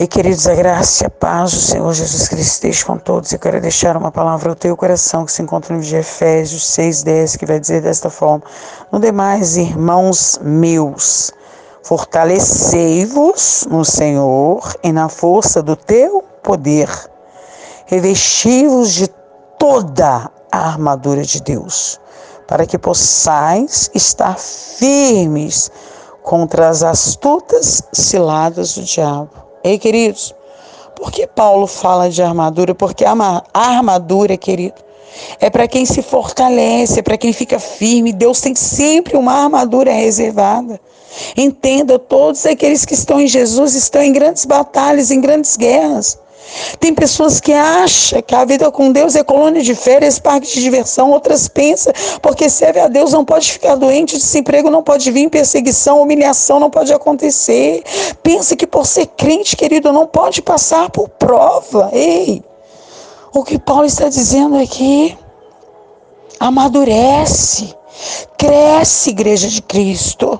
[0.00, 3.30] E queridos, a graça e a paz do Senhor Jesus Cristo esteja com todos.
[3.30, 7.38] Eu quero deixar uma palavra ao teu coração que se encontra no de Efésios 6,10,
[7.38, 8.42] que vai dizer desta forma:
[8.90, 11.30] No demais, irmãos meus,
[11.84, 16.88] fortalecei-vos no Senhor e na força do teu poder.
[17.86, 19.08] Revesti-vos de
[19.58, 22.00] toda a armadura de Deus,
[22.48, 25.70] para que possais estar firmes
[26.22, 30.34] contra as astutas ciladas do diabo Ei, queridos,
[30.96, 32.74] por que Paulo fala de armadura?
[32.74, 34.82] Porque a armadura, querido,
[35.40, 38.12] é para quem se fortalece, é para quem fica firme.
[38.12, 40.80] Deus tem sempre uma armadura reservada.
[41.36, 46.18] Entenda, todos aqueles que estão em Jesus estão em grandes batalhas, em grandes guerras.
[46.78, 50.60] Tem pessoas que acham que a vida com Deus é colônia de férias, parque de
[50.60, 51.10] diversão.
[51.10, 56.00] Outras pensam, porque serve a Deus não pode ficar doente, desemprego não pode vir, perseguição,
[56.00, 57.82] humilhação não pode acontecer.
[58.22, 61.90] Pensa que por ser crente, querido, não pode passar por prova.
[61.92, 62.42] Ei,
[63.34, 65.16] o que Paulo está dizendo aqui,
[66.38, 67.74] amadurece,
[68.36, 70.38] cresce, igreja de Cristo.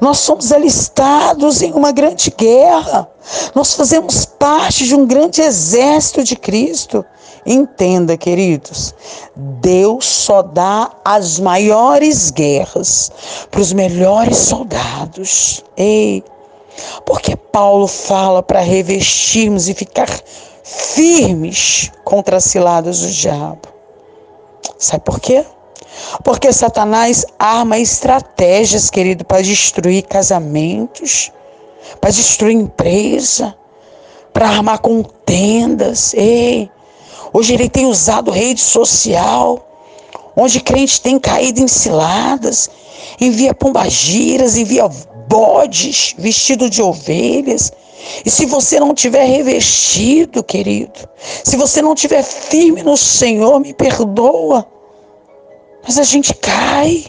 [0.00, 3.08] Nós somos alistados em uma grande guerra.
[3.54, 7.04] Nós fazemos parte de um grande exército de Cristo.
[7.46, 8.94] Entenda, queridos,
[9.34, 13.10] Deus só dá as maiores guerras
[13.50, 15.64] para os melhores soldados.
[15.76, 16.22] Ei,
[17.06, 20.08] porque Paulo fala para revestirmos e ficar
[20.62, 23.68] firmes contra as ciladas do diabo.
[24.78, 25.44] Sabe por quê?
[26.24, 31.32] Porque Satanás arma estratégias, querido, para destruir casamentos,
[32.00, 33.54] para destruir empresa,
[34.32, 36.14] para armar contendas.
[36.14, 36.70] Ei,
[37.32, 39.66] hoje ele tem usado rede social,
[40.36, 42.70] onde crentes têm caído em ciladas,
[43.20, 44.88] envia pombagiras, envia
[45.28, 47.72] bodes vestidos de ovelhas.
[48.24, 51.08] E se você não tiver revestido, querido,
[51.44, 54.66] se você não tiver firme no Senhor, me perdoa.
[55.90, 57.04] Mas a gente cai.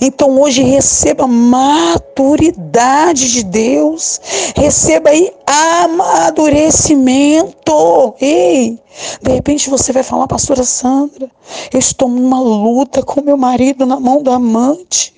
[0.00, 4.20] Então hoje receba maturidade de Deus,
[4.56, 8.16] receba aí amadurecimento.
[8.20, 8.76] Ei,
[9.22, 11.30] de repente você vai falar, pastora Sandra,
[11.72, 15.14] eu estou numa luta com meu marido na mão do amante,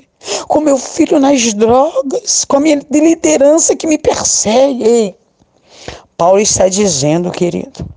[0.46, 4.84] com meu filho nas drogas, com a minha liderança que me persegue.
[4.84, 5.16] Ei,
[6.14, 7.88] Paulo está dizendo, querido,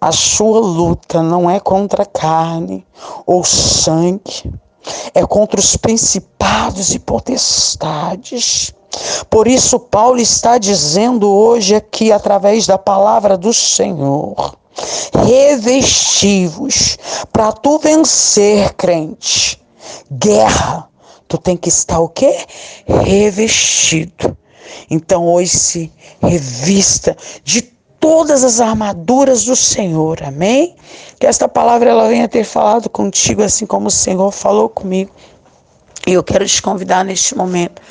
[0.00, 2.86] a sua luta não é contra a carne
[3.26, 4.52] ou sangue,
[5.14, 8.72] é contra os principados e potestades.
[9.28, 14.56] Por isso, Paulo está dizendo hoje aqui, através da palavra do Senhor,
[15.24, 16.98] revestivos
[17.32, 19.60] para tu vencer, crente.
[20.10, 20.88] Guerra,
[21.28, 22.36] tu tem que estar o quê?
[22.86, 24.36] Revestido.
[24.90, 27.75] Então hoje se revista de
[28.06, 30.22] todas as armaduras do Senhor.
[30.22, 30.76] Amém?
[31.18, 35.10] Que esta palavra ela venha ter falado contigo assim como o Senhor falou comigo.
[36.06, 37.82] E eu quero te convidar neste momento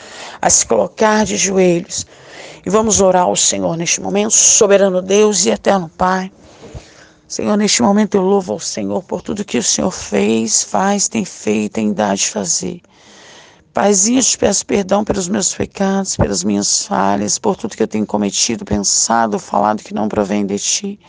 [0.42, 2.06] a se colocar de joelhos
[2.66, 6.32] e vamos orar ao Senhor neste momento, soberano Deus e eterno Pai.
[7.28, 11.26] Senhor, neste momento eu louvo ao Senhor por tudo que o Senhor fez, faz, tem
[11.26, 12.82] feito, tem dado de fazer.
[13.76, 18.06] Paizinho, te peço perdão pelos meus pecados, pelas minhas falhas, por tudo que eu tenho
[18.06, 21.00] cometido, pensado, falado que não provém de ti.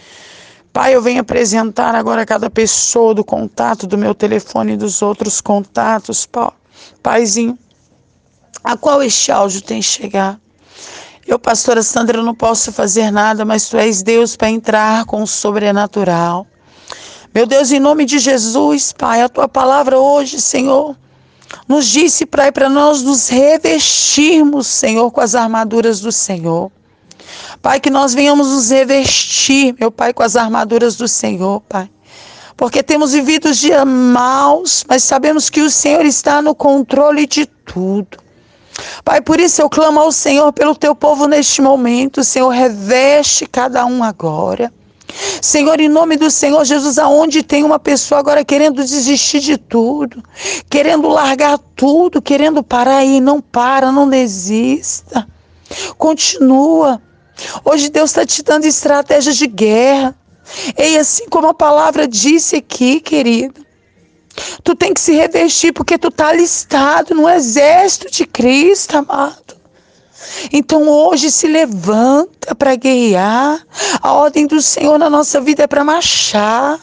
[0.72, 5.40] Pai, eu venho apresentar agora cada pessoa do contato do meu telefone e dos outros
[5.40, 6.28] contatos,
[7.00, 7.56] Paizinho,
[8.64, 10.40] a qual este áudio tem chegado.
[11.24, 15.26] Eu, pastora Sandra, não posso fazer nada, mas tu és Deus para entrar com o
[15.26, 16.44] sobrenatural.
[17.32, 20.96] Meu Deus, em nome de Jesus, Pai, a tua palavra hoje, Senhor,
[21.68, 26.70] nos disse para para nós nos revestirmos, Senhor, com as armaduras do Senhor.
[27.60, 31.90] Pai, que nós venhamos nos revestir, meu Pai, com as armaduras do Senhor, Pai.
[32.56, 38.18] Porque temos vivido dias maus, mas sabemos que o Senhor está no controle de tudo.
[39.04, 42.24] Pai, por isso eu clamo ao Senhor pelo teu povo neste momento.
[42.24, 44.72] Senhor, reveste cada um agora.
[45.46, 50.20] Senhor, em nome do Senhor Jesus, aonde tem uma pessoa agora querendo desistir de tudo,
[50.68, 55.24] querendo largar tudo, querendo parar aí, não para, não desista.
[55.96, 57.00] Continua.
[57.64, 60.16] Hoje Deus está te dando estratégias de guerra.
[60.76, 63.64] E assim como a palavra disse aqui, querido,
[64.64, 69.45] tu tem que se revestir porque tu está alistado no exército de Cristo, amado.
[70.52, 73.64] Então hoje se levanta para guerrear.
[74.00, 76.80] A ordem do Senhor na nossa vida é para marchar.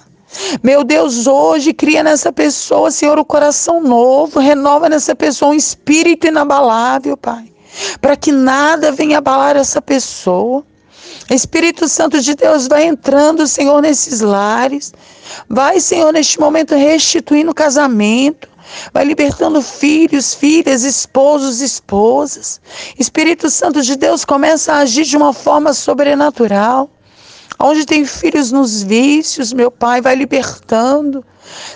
[0.63, 5.55] Meu Deus, hoje cria nessa pessoa, Senhor, o um coração novo, renova nessa pessoa um
[5.55, 7.51] espírito inabalável, Pai,
[8.01, 10.63] para que nada venha abalar essa pessoa.
[11.29, 14.93] Espírito Santo de Deus vai entrando, Senhor, nesses lares.
[15.47, 18.49] Vai, Senhor, neste momento restituindo o casamento.
[18.93, 22.61] Vai libertando filhos, filhas, esposos, esposas.
[22.97, 26.89] Espírito Santo de Deus começa a agir de uma forma sobrenatural.
[27.65, 31.23] Onde tem filhos nos vícios, meu Pai, vai libertando.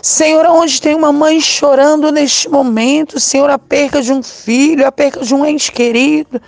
[0.01, 4.91] Senhor, onde tem uma mãe chorando neste momento, Senhor, a perca de um filho, a
[4.91, 6.41] perca de um ente querido.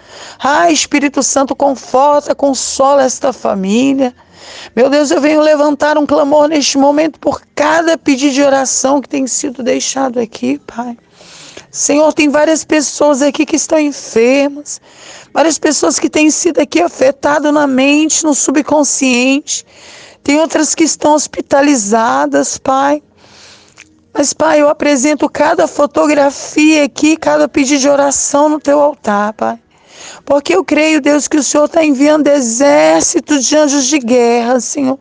[0.43, 4.13] Ah, Espírito Santo, conforta, consola esta família.
[4.75, 9.07] Meu Deus, eu venho levantar um clamor neste momento por cada pedido de oração que
[9.07, 10.97] tem sido deixado aqui, Pai.
[11.71, 14.81] Senhor, tem várias pessoas aqui que estão enfermas,
[15.31, 19.63] várias pessoas que têm sido aqui afetadas na mente, no subconsciente.
[20.23, 23.03] Tem outras que estão hospitalizadas, Pai.
[24.11, 29.59] Mas, Pai, eu apresento cada fotografia aqui, cada pedido de oração no teu altar, Pai.
[30.25, 34.97] Porque eu creio, Deus, que o Senhor está enviando exércitos de anjos de guerra, Senhor,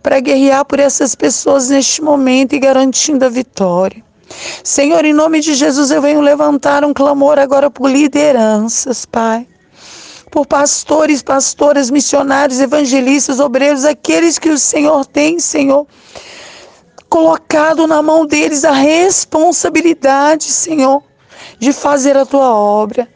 [0.00, 4.11] para guerrear por essas pessoas neste momento e garantindo a vitória.
[4.64, 9.46] Senhor, em nome de Jesus, eu venho levantar um clamor agora por lideranças, Pai.
[10.30, 15.86] Por pastores, pastoras, missionários, evangelistas, obreiros, aqueles que o Senhor tem, Senhor,
[17.08, 21.02] colocado na mão deles a responsabilidade, Senhor,
[21.58, 23.06] de fazer a tua obra.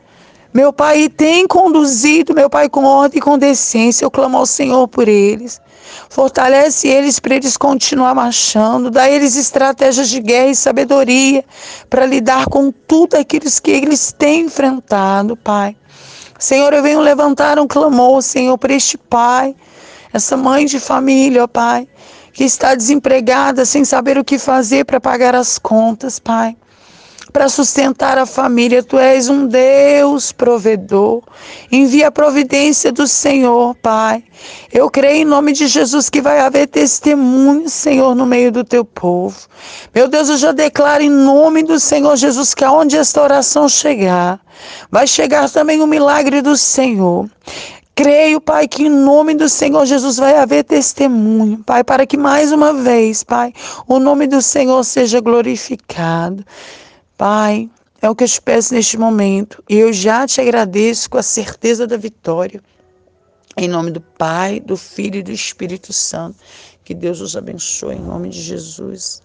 [0.57, 4.07] Meu Pai tem conduzido, meu Pai, com ordem e com decência.
[4.07, 5.61] Eu clamo ao Senhor por eles.
[6.09, 8.91] Fortalece eles para eles continuar marchando.
[8.91, 11.45] Dá eles estratégias de guerra e sabedoria
[11.91, 15.77] para lidar com tudo aquilo que eles têm enfrentado, Pai.
[16.39, 19.55] Senhor, eu venho levantar um clamor, Senhor, para este pai,
[20.11, 21.87] essa mãe de família, ó Pai
[22.33, 26.55] que está desempregada sem saber o que fazer para pagar as contas, Pai.
[27.33, 31.23] Para sustentar a família, tu és um Deus provedor.
[31.71, 34.23] Envia a providência do Senhor, Pai.
[34.73, 38.85] Eu creio em nome de Jesus que vai haver testemunho, Senhor, no meio do teu
[38.85, 39.37] povo.
[39.95, 44.41] Meu Deus, eu já declaro em nome do Senhor Jesus que aonde esta oração chegar,
[44.91, 47.29] vai chegar também o milagre do Senhor.
[47.95, 52.53] Creio, Pai, que em nome do Senhor Jesus vai haver testemunho, Pai, para que mais
[52.53, 53.55] uma vez, Pai,
[53.89, 56.45] o nome do Senhor seja glorificado.
[57.17, 57.71] Pai,
[58.03, 61.23] é o que eu te peço neste momento e eu já te agradeço com a
[61.23, 62.63] certeza da vitória.
[63.57, 66.37] Em nome do Pai, do Filho e do Espírito Santo.
[66.85, 69.23] Que Deus os abençoe em nome de Jesus.